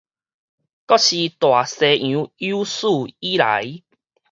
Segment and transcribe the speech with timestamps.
[0.03, 0.05] 閣是
[1.37, 2.87] 大西洋有史
[3.19, 3.83] 以來